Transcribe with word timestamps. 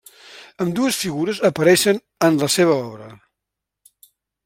Ambdues 0.63 0.97
figures 1.01 1.43
apareixen 1.51 2.01
en 2.29 2.43
la 2.45 2.51
seva 2.57 2.81
obra. 2.89 3.15